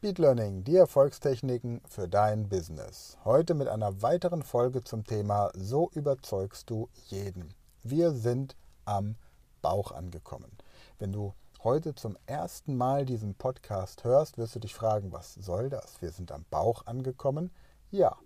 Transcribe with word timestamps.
Speed 0.00 0.18
Learning, 0.18 0.64
die 0.64 0.76
Erfolgstechniken 0.76 1.82
für 1.86 2.08
dein 2.08 2.48
Business. 2.48 3.18
Heute 3.22 3.52
mit 3.52 3.68
einer 3.68 4.00
weiteren 4.00 4.42
Folge 4.42 4.82
zum 4.82 5.04
Thema 5.04 5.50
So 5.52 5.90
überzeugst 5.92 6.70
du 6.70 6.88
jeden. 7.08 7.52
Wir 7.82 8.12
sind 8.12 8.56
am 8.86 9.16
Bauch 9.60 9.92
angekommen. 9.92 10.56
Wenn 10.98 11.12
du 11.12 11.34
heute 11.62 11.94
zum 11.94 12.16
ersten 12.24 12.78
Mal 12.78 13.04
diesen 13.04 13.34
Podcast 13.34 14.02
hörst, 14.02 14.38
wirst 14.38 14.54
du 14.54 14.60
dich 14.60 14.74
fragen, 14.74 15.12
was 15.12 15.34
soll 15.34 15.68
das? 15.68 16.00
Wir 16.00 16.12
sind 16.12 16.32
am 16.32 16.46
Bauch 16.48 16.86
angekommen. 16.86 17.50
Ja, 17.90 18.16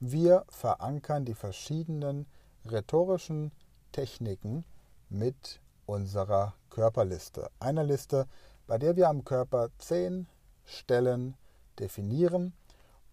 wir 0.00 0.44
verankern 0.48 1.24
die 1.24 1.34
verschiedenen 1.34 2.26
rhetorischen 2.68 3.52
Techniken 3.92 4.64
mit 5.08 5.60
unserer 5.86 6.54
Körperliste. 6.68 7.48
Einer 7.60 7.84
Liste, 7.84 8.26
bei 8.66 8.76
der 8.76 8.96
wir 8.96 9.08
am 9.08 9.24
Körper 9.24 9.68
zehn 9.78 10.26
Stellen 10.66 11.34
definieren 11.78 12.52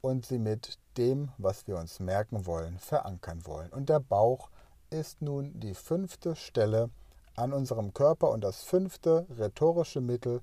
und 0.02 0.26
sie 0.26 0.40
mit 0.40 0.78
dem, 0.98 1.32
was 1.38 1.68
wir 1.68 1.78
uns 1.78 2.00
merken 2.00 2.46
wollen, 2.46 2.78
verankern 2.80 3.46
wollen. 3.46 3.72
Und 3.72 3.90
der 3.90 4.00
Bauch 4.00 4.50
ist 4.90 5.22
nun 5.22 5.60
die 5.60 5.74
fünfte 5.74 6.36
Stelle 6.36 6.90
an 7.36 7.54
unserem 7.54 7.94
Körper 7.94 8.30
und 8.32 8.42
das 8.42 8.64
fünfte 8.64 9.26
rhetorische 9.38 10.02
Mittel 10.02 10.42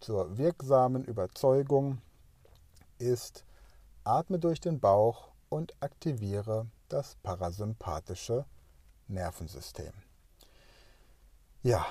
zur 0.00 0.36
wirksamen 0.36 1.04
Überzeugung 1.04 2.02
ist, 2.98 3.44
atme 4.04 4.38
durch 4.38 4.60
den 4.60 4.80
Bauch 4.80 5.28
und 5.48 5.74
aktiviere 5.80 6.66
das 6.88 7.16
parasympathische 7.22 8.44
Nervensystem. 9.08 9.92
Ja, 11.62 11.86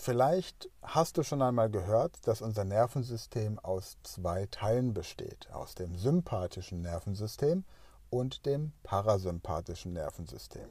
Vielleicht 0.00 0.70
hast 0.80 1.18
du 1.18 1.24
schon 1.24 1.42
einmal 1.42 1.68
gehört, 1.70 2.24
dass 2.28 2.40
unser 2.40 2.64
Nervensystem 2.64 3.58
aus 3.58 3.96
zwei 4.04 4.46
Teilen 4.46 4.94
besteht, 4.94 5.52
aus 5.52 5.74
dem 5.74 5.98
sympathischen 5.98 6.82
Nervensystem 6.82 7.64
und 8.08 8.46
dem 8.46 8.70
parasympathischen 8.84 9.92
Nervensystem. 9.92 10.68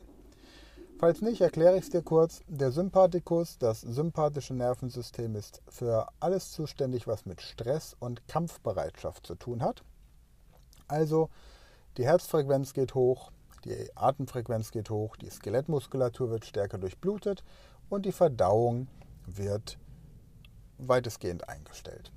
Falls 0.97 1.21
nicht, 1.21 1.41
erkläre 1.41 1.75
ich 1.75 1.83
es 1.83 1.89
dir 1.89 2.03
kurz. 2.03 2.41
Der 2.47 2.71
Sympathikus, 2.71 3.57
das 3.57 3.81
sympathische 3.81 4.53
Nervensystem, 4.53 5.35
ist 5.35 5.61
für 5.67 6.07
alles 6.21 6.53
zuständig, 6.53 7.05
was 7.05 7.25
mit 7.25 7.41
Stress 7.41 7.97
und 7.99 8.25
Kampfbereitschaft 8.29 9.27
zu 9.27 9.35
tun 9.35 9.61
hat. 9.61 9.83
Also 10.87 11.29
die 11.97 12.05
Herzfrequenz 12.05 12.73
geht 12.73 12.95
hoch, 12.95 13.29
die 13.65 13.91
Atemfrequenz 13.93 14.71
geht 14.71 14.89
hoch, 14.89 15.17
die 15.17 15.29
Skelettmuskulatur 15.29 16.29
wird 16.29 16.45
stärker 16.45 16.77
durchblutet 16.77 17.43
und 17.89 18.05
die 18.05 18.13
Verdauung 18.13 18.87
wird 19.27 19.77
weitestgehend 20.79 21.47
eingestellt. 21.47 22.11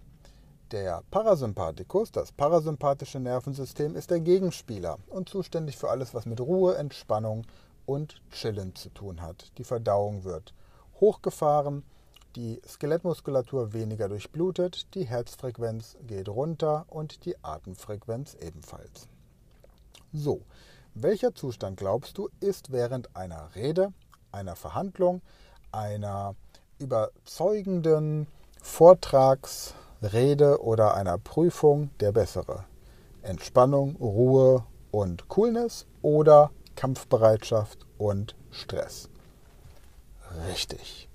Der 0.71 1.03
Parasympathikus, 1.11 2.13
das 2.13 2.31
parasympathische 2.31 3.19
Nervensystem, 3.19 3.97
ist 3.97 4.11
der 4.11 4.21
Gegenspieler 4.21 4.99
und 5.09 5.29
zuständig 5.29 5.77
für 5.77 5.91
alles, 5.91 6.15
was 6.15 6.27
mit 6.27 6.41
Ruhe, 6.41 6.77
Entspannung 6.77 7.45
und 7.87 8.23
Chillen 8.31 8.77
zu 8.77 8.89
tun 8.91 9.21
hat. 9.21 9.51
Die 9.59 9.65
Verdauung 9.65 10.23
wird 10.23 10.55
hochgefahren, 11.01 11.83
die 12.37 12.61
Skelettmuskulatur 12.65 13.73
weniger 13.73 14.09
durchblutet, 14.09 14.95
die 14.95 15.05
Herzfrequenz 15.05 15.97
geht 16.07 16.29
runter 16.29 16.87
und 16.89 17.25
die 17.25 17.35
Atemfrequenz 17.43 18.37
ebenfalls. 18.41 19.09
So, 20.13 20.43
welcher 20.95 21.35
Zustand 21.35 21.79
glaubst 21.79 22.17
du 22.19 22.29
ist 22.39 22.71
während 22.71 23.17
einer 23.17 23.55
Rede, 23.57 23.93
einer 24.31 24.55
Verhandlung, 24.55 25.23
einer 25.73 26.37
überzeugenden 26.81 28.27
Vortrags, 28.61 29.75
Rede 30.03 30.63
oder 30.63 30.95
einer 30.95 31.19
Prüfung 31.19 31.91
der 32.01 32.13
bessere? 32.13 32.65
Entspannung, 33.23 33.97
Ruhe 33.97 34.65
und 34.91 35.29
Coolness 35.29 35.87
oder 36.03 36.51
Kampfbereitschaft 36.75 37.87
und 37.99 38.35
Stress? 38.51 39.09
Richtig. 40.49 41.09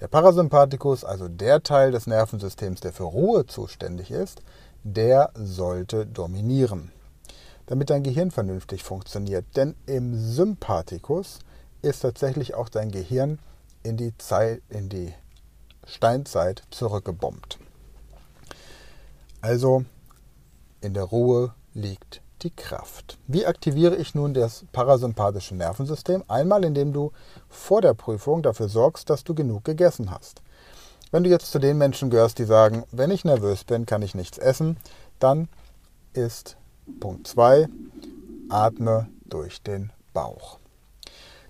Der 0.00 0.08
Parasympathikus, 0.08 1.04
also 1.04 1.28
der 1.28 1.62
Teil 1.62 1.90
des 1.90 2.06
Nervensystems, 2.06 2.80
der 2.80 2.92
für 2.92 3.04
Ruhe 3.04 3.46
zuständig 3.46 4.10
ist, 4.10 4.42
der 4.84 5.30
sollte 5.34 6.06
dominieren, 6.06 6.92
damit 7.66 7.90
dein 7.90 8.02
Gehirn 8.02 8.30
vernünftig 8.30 8.84
funktioniert. 8.84 9.44
Denn 9.56 9.74
im 9.86 10.14
Sympathikus 10.14 11.40
ist 11.82 12.00
tatsächlich 12.00 12.54
auch 12.54 12.68
dein 12.68 12.90
Gehirn 12.90 13.38
in 13.88 13.96
die, 13.96 14.16
Zeit, 14.18 14.62
in 14.68 14.88
die 14.88 15.14
Steinzeit 15.86 16.62
zurückgebombt. 16.70 17.58
Also 19.40 19.84
in 20.80 20.94
der 20.94 21.04
Ruhe 21.04 21.54
liegt 21.74 22.20
die 22.42 22.50
Kraft. 22.50 23.18
Wie 23.26 23.46
aktiviere 23.46 23.96
ich 23.96 24.14
nun 24.14 24.34
das 24.34 24.64
parasympathische 24.72 25.56
Nervensystem? 25.56 26.22
Einmal, 26.28 26.64
indem 26.64 26.92
du 26.92 27.12
vor 27.48 27.80
der 27.80 27.94
Prüfung 27.94 28.42
dafür 28.42 28.68
sorgst, 28.68 29.10
dass 29.10 29.24
du 29.24 29.34
genug 29.34 29.64
gegessen 29.64 30.10
hast. 30.10 30.42
Wenn 31.10 31.24
du 31.24 31.30
jetzt 31.30 31.50
zu 31.50 31.58
den 31.58 31.78
Menschen 31.78 32.10
gehörst, 32.10 32.38
die 32.38 32.44
sagen, 32.44 32.84
wenn 32.92 33.10
ich 33.10 33.24
nervös 33.24 33.64
bin, 33.64 33.86
kann 33.86 34.02
ich 34.02 34.14
nichts 34.14 34.38
essen, 34.38 34.76
dann 35.18 35.48
ist 36.12 36.56
Punkt 37.00 37.26
2, 37.26 37.68
atme 38.50 39.08
durch 39.24 39.62
den 39.62 39.90
Bauch. 40.12 40.57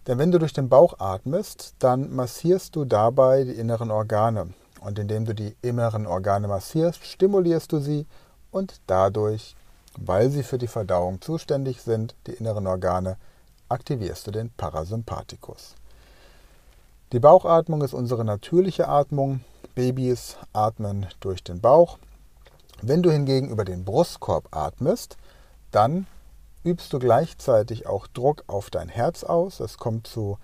Denn 0.09 0.17
wenn 0.19 0.33
du 0.33 0.39
durch 0.39 0.55
den 0.55 0.71
Bauch 0.71 1.01
atmest, 1.01 1.75
dann 1.79 2.11
massierst 2.15 2.75
du 2.75 2.87
dabei 2.87 3.45
die 3.45 3.53
inneren 3.53 3.91
Organe. 3.91 4.55
Und 4.81 4.99
indem 4.99 5.27
du 5.27 5.35
die 5.35 5.55
inneren 5.61 6.07
Organe 6.07 6.49
massierst, 6.49 7.05
stimulierst 7.05 7.71
du 7.71 7.79
sie 7.79 8.07
und 8.51 8.81
dadurch, 8.87 9.55
weil 9.99 10.31
sie 10.31 10.43
für 10.43 10.57
die 10.57 10.67
Verdauung 10.67 11.21
zuständig 11.21 11.83
sind, 11.83 12.15
die 12.27 12.33
inneren 12.33 12.67
Organe, 12.67 13.19
aktivierst 13.69 14.27
du 14.27 14.31
den 14.31 14.51
Parasympathikus. 14.57 15.75
Die 17.13 17.21
Bauchatmung 17.21 17.83
ist 17.83 17.93
unsere 17.93 18.25
natürliche 18.25 18.89
Atmung. 18.89 19.41
Babys 19.75 20.37
atmen 20.55 21.07
durch 21.21 21.45
den 21.45 21.61
Bauch. 21.61 21.99
Wenn 22.81 23.03
du 23.03 23.11
hingegen 23.11 23.51
über 23.51 23.67
den 23.67 23.85
Brustkorb 23.85 24.49
atmest, 24.57 25.19
dann 25.71 26.07
übst 26.69 26.93
du 26.93 26.99
gleichzeitig 26.99 27.87
auch 27.87 28.07
Druck 28.07 28.45
auf 28.47 28.69
dein 28.69 28.91
Herz 28.91 29.25
aus. 29.25 29.59
Es 29.61 29.79
kommt 29.79 30.07
zu 30.07 30.37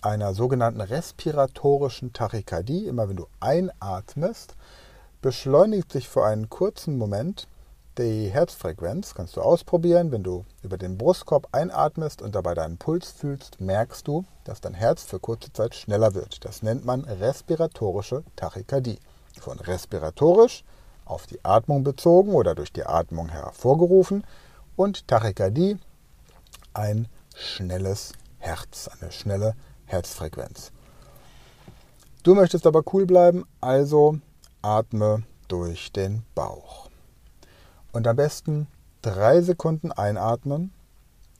einer 0.00 0.32
sogenannten 0.32 0.80
respiratorischen 0.80 2.14
Tachykardie. 2.14 2.86
Immer 2.86 3.10
wenn 3.10 3.16
du 3.16 3.26
einatmest, 3.40 4.56
beschleunigt 5.20 5.92
sich 5.92 6.08
für 6.08 6.24
einen 6.24 6.48
kurzen 6.48 6.96
Moment 6.96 7.46
die 7.98 8.28
Herzfrequenz. 8.28 9.14
Kannst 9.14 9.36
du 9.36 9.42
ausprobieren. 9.42 10.12
Wenn 10.12 10.22
du 10.22 10.46
über 10.62 10.78
den 10.78 10.96
Brustkorb 10.96 11.48
einatmest 11.52 12.22
und 12.22 12.34
dabei 12.34 12.54
deinen 12.54 12.78
Puls 12.78 13.10
fühlst, 13.10 13.60
merkst 13.60 14.08
du, 14.08 14.24
dass 14.44 14.62
dein 14.62 14.74
Herz 14.74 15.02
für 15.02 15.20
kurze 15.20 15.52
Zeit 15.52 15.74
schneller 15.74 16.14
wird. 16.14 16.42
Das 16.46 16.62
nennt 16.62 16.86
man 16.86 17.04
respiratorische 17.04 18.24
Tachykardie. 18.36 18.98
Von 19.38 19.58
respiratorisch 19.58 20.64
auf 21.04 21.26
die 21.26 21.44
Atmung 21.44 21.84
bezogen 21.84 22.32
oder 22.32 22.54
durch 22.54 22.72
die 22.72 22.86
Atmung 22.86 23.28
hervorgerufen 23.28 24.24
und 24.76 25.08
Tachykardie, 25.08 25.78
ein 26.74 27.08
schnelles 27.34 28.12
Herz, 28.38 28.88
eine 28.88 29.10
schnelle 29.10 29.54
Herzfrequenz. 29.86 30.72
Du 32.22 32.34
möchtest 32.34 32.66
aber 32.66 32.82
cool 32.92 33.06
bleiben, 33.06 33.44
also 33.60 34.18
atme 34.62 35.22
durch 35.48 35.92
den 35.92 36.24
Bauch. 36.34 36.88
Und 37.92 38.06
am 38.06 38.16
besten 38.16 38.66
drei 39.02 39.40
Sekunden 39.40 39.92
einatmen, 39.92 40.72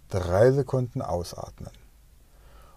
drei 0.08 0.52
Sekunden 0.52 1.02
ausatmen. 1.02 1.72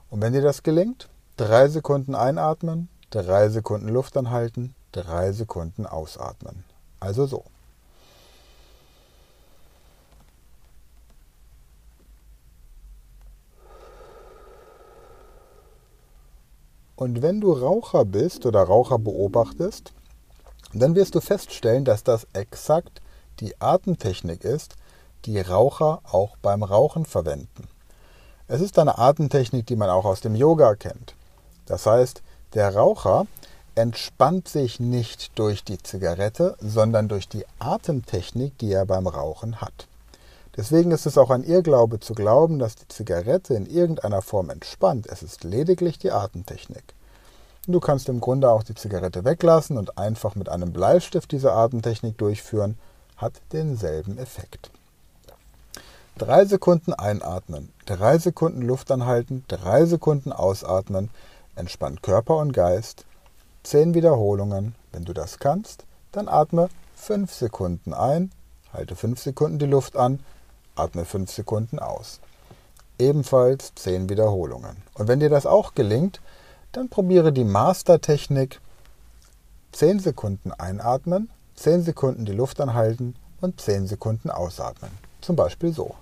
Und 0.09 0.21
wenn 0.21 0.33
dir 0.33 0.41
das 0.41 0.63
gelingt, 0.63 1.07
drei 1.37 1.67
Sekunden 1.67 2.15
einatmen, 2.15 2.89
drei 3.11 3.49
Sekunden 3.49 3.89
Luft 3.89 4.17
anhalten, 4.17 4.75
drei 4.91 5.31
Sekunden 5.31 5.85
ausatmen. 5.85 6.63
Also 6.99 7.25
so. 7.27 7.45
Und 16.99 17.21
wenn 17.21 17.39
du 17.39 17.53
Raucher 17.53 18.03
bist 18.03 18.45
oder 18.45 18.61
Raucher 18.61 18.99
beobachtest, 18.99 19.93
dann 20.73 20.95
wirst 20.95 21.15
du 21.15 21.21
feststellen, 21.21 21.85
dass 21.85 22.03
das 22.03 22.27
exakt 22.33 23.01
die 23.39 23.53
Atemtechnik 23.61 24.43
ist, 24.43 24.75
die 25.23 25.39
Raucher 25.39 26.01
auch 26.03 26.35
beim 26.41 26.61
Rauchen 26.61 27.05
verwenden. 27.05 27.69
Es 28.49 28.59
ist 28.59 28.77
eine 28.77 28.97
Atemtechnik, 28.97 29.65
die 29.65 29.77
man 29.77 29.89
auch 29.89 30.03
aus 30.03 30.19
dem 30.19 30.35
Yoga 30.35 30.75
kennt. 30.75 31.15
Das 31.67 31.85
heißt, 31.85 32.21
der 32.53 32.75
Raucher 32.75 33.27
entspannt 33.75 34.49
sich 34.49 34.81
nicht 34.81 35.39
durch 35.39 35.63
die 35.63 35.77
Zigarette, 35.77 36.57
sondern 36.59 37.07
durch 37.07 37.29
die 37.29 37.45
Atemtechnik, 37.59 38.57
die 38.57 38.73
er 38.73 38.85
beim 38.85 39.07
Rauchen 39.07 39.61
hat. 39.61 39.87
Deswegen 40.59 40.91
ist 40.91 41.05
es 41.05 41.17
auch 41.17 41.29
ein 41.29 41.45
Irrglaube 41.45 42.01
zu 42.01 42.13
glauben, 42.13 42.59
dass 42.59 42.75
die 42.75 42.89
Zigarette 42.89 43.53
in 43.53 43.65
irgendeiner 43.65 44.21
Form 44.21 44.49
entspannt. 44.49 45.07
Es 45.07 45.23
ist 45.23 45.45
lediglich 45.45 45.99
die 45.99 46.11
Atemtechnik. 46.11 46.83
Du 47.65 47.79
kannst 47.79 48.09
im 48.09 48.19
Grunde 48.19 48.49
auch 48.49 48.63
die 48.63 48.75
Zigarette 48.75 49.23
weglassen 49.23 49.77
und 49.77 49.97
einfach 49.97 50.35
mit 50.35 50.49
einem 50.49 50.73
Bleistift 50.73 51.31
diese 51.31 51.53
Atemtechnik 51.53 52.17
durchführen, 52.17 52.77
hat 53.15 53.35
denselben 53.53 54.17
Effekt. 54.17 54.69
Drei 56.17 56.43
Sekunden 56.43 56.91
einatmen, 56.91 57.71
drei 57.85 58.17
Sekunden 58.17 58.61
Luft 58.61 58.91
anhalten, 58.91 59.45
drei 59.47 59.85
Sekunden 59.85 60.33
ausatmen, 60.33 61.09
entspannt 61.55 62.03
Körper 62.03 62.35
und 62.35 62.51
Geist. 62.51 63.05
Zehn 63.63 63.93
Wiederholungen. 63.93 64.75
Wenn 64.91 65.05
du 65.05 65.13
das 65.13 65.39
kannst, 65.39 65.85
dann 66.11 66.27
atme 66.27 66.67
fünf 66.95 67.33
Sekunden 67.33 67.93
ein, 67.93 68.33
halte 68.73 68.97
fünf 68.97 69.21
Sekunden 69.21 69.57
die 69.57 69.65
Luft 69.65 69.95
an, 69.95 70.19
atme 70.79 71.05
fünf 71.05 71.31
Sekunden 71.31 71.79
aus. 71.79 72.19
Ebenfalls 72.97 73.73
zehn 73.75 74.09
Wiederholungen. 74.09 74.77
Und 74.93 75.07
wenn 75.07 75.19
dir 75.19 75.29
das 75.29 75.45
auch 75.45 75.75
gelingt, 75.75 76.21
dann 76.71 76.89
probiere 76.89 77.31
die 77.31 77.43
Master-Technik. 77.43 78.59
10 79.71 79.99
Sekunden 79.99 80.51
einatmen, 80.51 81.29
10 81.55 81.83
Sekunden 81.83 82.25
die 82.25 82.33
Luft 82.33 82.59
anhalten 82.59 83.15
und 83.39 83.61
10 83.61 83.87
Sekunden 83.87 84.31
ausatmen. 84.31 84.91
Zum 85.21 85.35
Beispiel 85.35 85.73
so. 85.73 85.95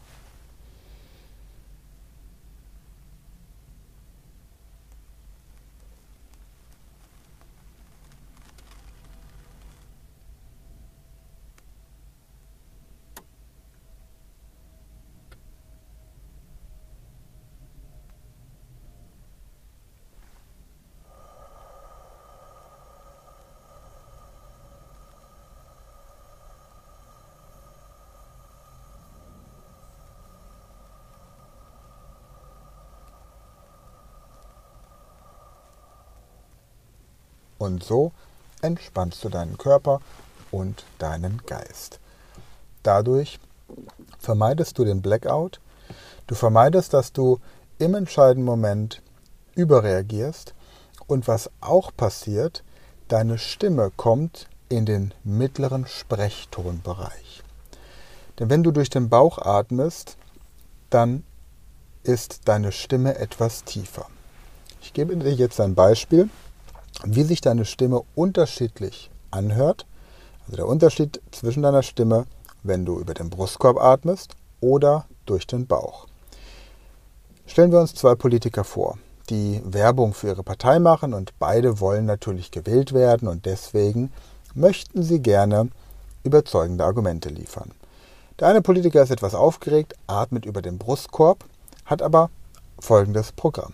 Und 37.58 37.84
so 37.84 38.12
entspannst 38.62 39.24
du 39.24 39.30
deinen 39.30 39.58
Körper 39.58 40.02
und 40.52 40.86
deinen 41.00 41.42
Geist. 41.46 42.00
Dadurch 42.84 43.40
vermeidest 44.20 44.78
du 44.78 44.86
den 44.86 45.02
Blackout, 45.02 45.60
du 46.28 46.36
vermeidest, 46.36 46.94
dass 46.94 47.12
du 47.12 47.40
im 47.80 47.96
entscheidenden 47.96 48.46
Moment 48.46 49.02
überreagierst 49.56 50.54
und 51.08 51.28
was 51.28 51.50
auch 51.62 51.92
passiert, 51.96 52.64
deine 53.08 53.38
Stimme 53.38 53.92
kommt 53.96 54.48
in 54.70 54.86
den 54.86 55.14
mittleren 55.24 55.88
Sprechtonbereich. 55.88 57.44
Denn 58.40 58.50
wenn 58.50 58.64
du 58.64 58.72
durch 58.72 58.90
den 58.90 59.10
Bauch 59.10 59.40
atmest, 59.40 60.18
dann 60.90 61.24
ist 62.04 62.42
deine 62.46 62.72
Stimme 62.72 63.18
etwas 63.18 63.64
tiefer. 63.64 64.08
Ich 64.82 64.94
gebe 64.94 65.16
dir 65.16 65.34
jetzt 65.34 65.60
ein 65.60 65.76
Beispiel 65.76 66.30
wie 67.06 67.24
sich 67.24 67.42
deine 67.42 67.66
Stimme 67.66 68.02
unterschiedlich 68.16 69.10
anhört. 69.32 69.86
Also 70.46 70.58
der 70.58 70.68
Unterschied 70.68 71.22
zwischen 71.32 71.64
deiner 71.64 71.84
Stimme, 71.84 72.26
wenn 72.64 72.86
du 72.86 73.00
über 73.00 73.14
den 73.14 73.30
Brustkorb 73.30 73.78
atmest 73.78 74.36
oder 74.62 75.06
durch 75.26 75.46
den 75.48 75.68
Bauch. 75.68 76.08
Stellen 77.46 77.72
wir 77.72 77.80
uns 77.80 77.94
zwei 77.94 78.16
Politiker 78.16 78.64
vor, 78.64 78.98
die 79.30 79.62
Werbung 79.64 80.14
für 80.14 80.28
ihre 80.28 80.44
Partei 80.44 80.80
machen 80.80 81.14
und 81.14 81.38
beide 81.40 81.80
wollen 81.80 82.06
natürlich 82.06 82.52
gewählt 82.52 82.94
werden 82.94 83.28
und 83.28 83.46
deswegen 83.46 84.12
möchten 84.54 85.04
sie 85.04 85.22
gerne 85.22 85.70
überzeugende 86.24 86.84
Argumente 86.84 87.30
liefern. 87.30 87.72
Der 88.40 88.50
eine 88.50 88.62
Politiker 88.62 89.02
ist 89.02 89.12
etwas 89.12 89.34
aufgeregt, 89.34 89.96
atmet 90.08 90.46
über 90.46 90.62
den 90.62 90.78
Brustkorb, 90.78 91.46
hat 91.86 92.02
aber 92.02 92.30
folgendes 92.80 93.32
Programm. 93.32 93.74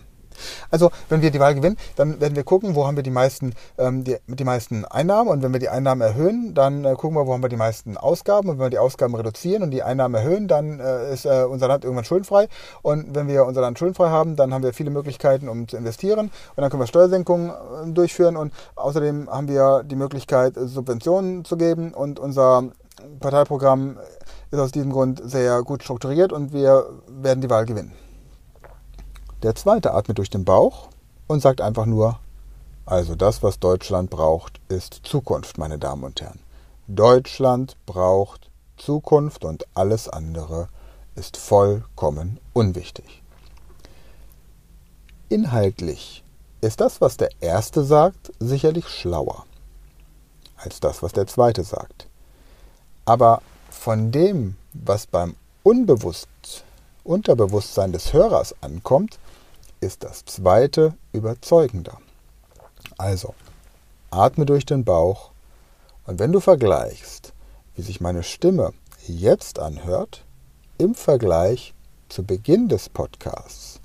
Also 0.70 0.90
wenn 1.08 1.22
wir 1.22 1.30
die 1.30 1.40
Wahl 1.40 1.54
gewinnen, 1.54 1.76
dann 1.96 2.20
werden 2.20 2.36
wir 2.36 2.44
gucken, 2.44 2.74
wo 2.74 2.86
haben 2.86 2.96
wir 2.96 3.02
die 3.02 3.10
meisten, 3.10 3.54
ähm, 3.78 4.04
die, 4.04 4.16
die 4.26 4.44
meisten 4.44 4.84
Einnahmen. 4.84 5.30
Und 5.30 5.42
wenn 5.42 5.52
wir 5.52 5.60
die 5.60 5.68
Einnahmen 5.68 6.00
erhöhen, 6.00 6.54
dann 6.54 6.84
äh, 6.84 6.94
gucken 6.94 7.16
wir, 7.16 7.26
wo 7.26 7.32
haben 7.32 7.42
wir 7.42 7.48
die 7.48 7.56
meisten 7.56 7.96
Ausgaben. 7.96 8.48
Und 8.48 8.58
wenn 8.58 8.66
wir 8.66 8.70
die 8.70 8.78
Ausgaben 8.78 9.14
reduzieren 9.14 9.62
und 9.62 9.70
die 9.70 9.82
Einnahmen 9.82 10.14
erhöhen, 10.14 10.48
dann 10.48 10.80
äh, 10.80 11.12
ist 11.12 11.26
äh, 11.26 11.44
unser 11.48 11.68
Land 11.68 11.84
irgendwann 11.84 12.04
schuldenfrei. 12.04 12.48
Und 12.82 13.14
wenn 13.14 13.28
wir 13.28 13.44
unser 13.44 13.60
Land 13.60 13.78
schuldenfrei 13.78 14.08
haben, 14.08 14.36
dann 14.36 14.52
haben 14.52 14.62
wir 14.62 14.72
viele 14.72 14.90
Möglichkeiten, 14.90 15.48
um 15.48 15.68
zu 15.68 15.76
investieren. 15.76 16.30
Und 16.56 16.62
dann 16.62 16.70
können 16.70 16.82
wir 16.82 16.86
Steuersenkungen 16.86 17.50
äh, 17.50 17.92
durchführen. 17.92 18.36
Und 18.36 18.52
außerdem 18.76 19.28
haben 19.30 19.48
wir 19.48 19.82
die 19.84 19.96
Möglichkeit, 19.96 20.54
Subventionen 20.56 21.44
zu 21.44 21.56
geben. 21.56 21.94
Und 21.94 22.18
unser 22.18 22.64
Parteiprogramm 23.20 23.98
ist 24.50 24.58
aus 24.58 24.72
diesem 24.72 24.92
Grund 24.92 25.20
sehr 25.24 25.62
gut 25.62 25.82
strukturiert. 25.82 26.32
Und 26.32 26.52
wir 26.52 26.86
werden 27.08 27.40
die 27.40 27.50
Wahl 27.50 27.66
gewinnen. 27.66 28.03
Der 29.44 29.54
zweite 29.54 29.92
atmet 29.92 30.16
durch 30.16 30.30
den 30.30 30.46
Bauch 30.46 30.88
und 31.26 31.40
sagt 31.40 31.60
einfach 31.60 31.84
nur, 31.84 32.18
also 32.86 33.14
das, 33.14 33.42
was 33.42 33.58
Deutschland 33.58 34.08
braucht, 34.08 34.58
ist 34.68 35.02
Zukunft, 35.04 35.58
meine 35.58 35.78
Damen 35.78 36.02
und 36.02 36.22
Herren. 36.22 36.40
Deutschland 36.88 37.76
braucht 37.84 38.50
Zukunft 38.78 39.44
und 39.44 39.66
alles 39.74 40.08
andere 40.08 40.68
ist 41.14 41.36
vollkommen 41.36 42.40
unwichtig. 42.54 43.22
Inhaltlich 45.28 46.24
ist 46.62 46.80
das, 46.80 47.02
was 47.02 47.18
der 47.18 47.28
Erste 47.40 47.84
sagt, 47.84 48.32
sicherlich 48.40 48.88
schlauer 48.88 49.44
als 50.56 50.80
das, 50.80 51.02
was 51.02 51.12
der 51.12 51.26
Zweite 51.26 51.64
sagt. 51.64 52.08
Aber 53.04 53.42
von 53.68 54.10
dem, 54.10 54.56
was 54.72 55.06
beim 55.06 55.36
Unbewusst, 55.62 56.64
Unterbewusstsein 57.04 57.92
des 57.92 58.14
Hörers 58.14 58.54
ankommt, 58.62 59.18
ist 59.84 60.02
das 60.02 60.24
zweite 60.24 60.94
überzeugender. 61.12 61.98
Also, 62.96 63.34
atme 64.10 64.46
durch 64.46 64.64
den 64.64 64.84
Bauch 64.84 65.30
und 66.06 66.18
wenn 66.18 66.32
du 66.32 66.40
vergleichst, 66.40 67.32
wie 67.76 67.82
sich 67.82 68.00
meine 68.00 68.22
Stimme 68.22 68.72
jetzt 69.06 69.58
anhört, 69.58 70.24
im 70.78 70.94
Vergleich 70.94 71.74
zu 72.08 72.24
Beginn 72.24 72.68
des 72.68 72.88
Podcasts, 72.88 73.80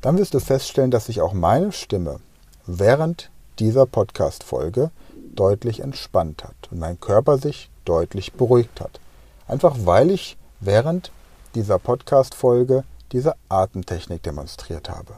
dann 0.00 0.18
wirst 0.18 0.34
du 0.34 0.40
feststellen, 0.40 0.90
dass 0.90 1.06
sich 1.06 1.20
auch 1.20 1.32
meine 1.32 1.72
Stimme 1.72 2.20
während 2.66 3.30
dieser 3.58 3.86
Podcast-Folge 3.86 4.90
deutlich 5.34 5.80
entspannt 5.80 6.44
hat 6.44 6.56
und 6.70 6.78
mein 6.78 6.98
Körper 6.98 7.38
sich 7.38 7.70
deutlich 7.84 8.32
beruhigt 8.32 8.80
hat. 8.80 9.00
Einfach 9.48 9.76
weil 9.84 10.10
ich 10.10 10.36
während 10.60 11.10
dieser 11.54 11.78
Podcast-Folge 11.78 12.84
diese 13.12 13.34
Atemtechnik 13.48 14.22
demonstriert 14.22 14.88
habe 14.88 15.14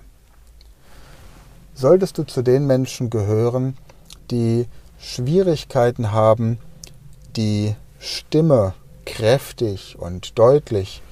solltest 1.78 2.18
du 2.18 2.24
zu 2.24 2.42
den 2.42 2.66
Menschen 2.66 3.08
gehören, 3.08 3.76
die 4.32 4.66
Schwierigkeiten 4.98 6.10
haben, 6.10 6.58
die 7.36 7.76
Stimme 8.00 8.74
kräftig 9.06 9.96
und 9.98 10.38
deutlich 10.38 11.02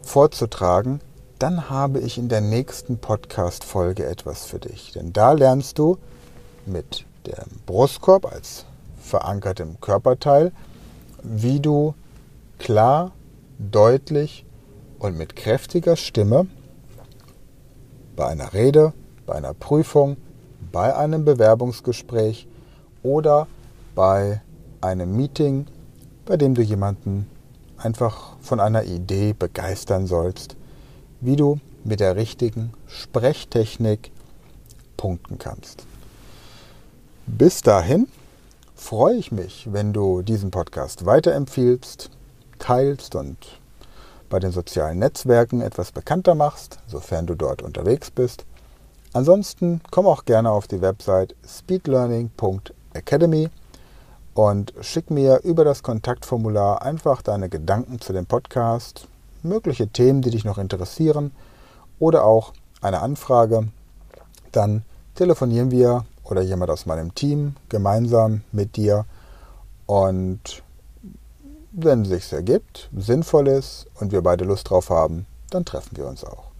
vorzutragen, 0.00 1.00
dann 1.38 1.68
habe 1.68 2.00
ich 2.00 2.16
in 2.16 2.30
der 2.30 2.40
nächsten 2.40 2.96
Podcast-Folge 2.96 4.06
etwas 4.06 4.46
für 4.46 4.58
dich. 4.58 4.92
Denn 4.92 5.12
da 5.12 5.32
lernst 5.32 5.78
du 5.78 5.98
mit 6.64 7.04
dem 7.26 7.60
Brustkorb 7.66 8.32
als 8.32 8.64
verankertem 8.98 9.78
Körperteil, 9.82 10.52
wie 11.22 11.60
du 11.60 11.94
klar, 12.58 13.12
deutlich 13.58 14.46
und 14.98 15.18
mit 15.18 15.36
kräftiger 15.36 15.96
Stimme 15.96 16.46
bei 18.16 18.26
einer 18.26 18.54
Rede 18.54 18.94
bei 19.26 19.34
einer 19.34 19.54
Prüfung, 19.54 20.16
bei 20.72 20.94
einem 20.94 21.24
Bewerbungsgespräch 21.24 22.46
oder 23.02 23.46
bei 23.94 24.40
einem 24.80 25.16
Meeting, 25.16 25.66
bei 26.24 26.36
dem 26.36 26.54
du 26.54 26.62
jemanden 26.62 27.28
einfach 27.76 28.36
von 28.40 28.60
einer 28.60 28.84
Idee 28.84 29.34
begeistern 29.38 30.06
sollst, 30.06 30.56
wie 31.20 31.36
du 31.36 31.58
mit 31.84 32.00
der 32.00 32.16
richtigen 32.16 32.72
Sprechtechnik 32.86 34.10
punkten 34.96 35.38
kannst. 35.38 35.84
Bis 37.26 37.62
dahin 37.62 38.08
freue 38.74 39.16
ich 39.16 39.32
mich, 39.32 39.68
wenn 39.72 39.92
du 39.92 40.22
diesen 40.22 40.50
Podcast 40.50 41.06
weiterempfiehlst, 41.06 42.10
teilst 42.58 43.14
und 43.14 43.36
bei 44.28 44.38
den 44.38 44.52
sozialen 44.52 44.98
Netzwerken 44.98 45.60
etwas 45.60 45.92
bekannter 45.92 46.34
machst, 46.34 46.78
sofern 46.86 47.26
du 47.26 47.34
dort 47.34 47.62
unterwegs 47.62 48.10
bist. 48.10 48.44
Ansonsten 49.16 49.80
komm 49.90 50.06
auch 50.06 50.26
gerne 50.26 50.50
auf 50.50 50.66
die 50.66 50.82
Website 50.82 51.34
speedlearning.academy 51.48 53.48
und 54.34 54.74
schick 54.82 55.10
mir 55.10 55.40
über 55.42 55.64
das 55.64 55.82
Kontaktformular 55.82 56.82
einfach 56.82 57.22
deine 57.22 57.48
Gedanken 57.48 57.98
zu 57.98 58.12
dem 58.12 58.26
Podcast, 58.26 59.08
mögliche 59.42 59.88
Themen, 59.88 60.20
die 60.20 60.28
dich 60.28 60.44
noch 60.44 60.58
interessieren 60.58 61.30
oder 61.98 62.26
auch 62.26 62.52
eine 62.82 63.00
Anfrage. 63.00 63.68
Dann 64.52 64.82
telefonieren 65.14 65.70
wir 65.70 66.04
oder 66.22 66.42
jemand 66.42 66.70
aus 66.70 66.84
meinem 66.84 67.14
Team 67.14 67.56
gemeinsam 67.70 68.42
mit 68.52 68.76
dir 68.76 69.06
und 69.86 70.62
wenn 71.72 72.02
es 72.02 72.08
sich 72.08 72.30
ergibt, 72.34 72.90
sinnvoll 72.94 73.48
ist 73.48 73.86
und 73.98 74.12
wir 74.12 74.20
beide 74.20 74.44
Lust 74.44 74.68
drauf 74.68 74.90
haben, 74.90 75.24
dann 75.48 75.64
treffen 75.64 75.96
wir 75.96 76.06
uns 76.06 76.22
auch. 76.22 76.55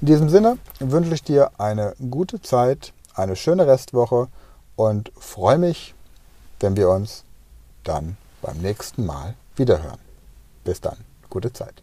In 0.00 0.06
diesem 0.06 0.28
Sinne 0.28 0.58
wünsche 0.78 1.12
ich 1.12 1.24
dir 1.24 1.50
eine 1.58 1.94
gute 2.10 2.40
Zeit, 2.40 2.92
eine 3.14 3.34
schöne 3.34 3.66
Restwoche 3.66 4.28
und 4.76 5.10
freue 5.18 5.58
mich, 5.58 5.94
wenn 6.60 6.76
wir 6.76 6.88
uns 6.88 7.24
dann 7.82 8.16
beim 8.40 8.58
nächsten 8.58 9.04
Mal 9.04 9.34
wiederhören. 9.56 9.98
Bis 10.62 10.80
dann, 10.80 10.98
gute 11.30 11.52
Zeit. 11.52 11.82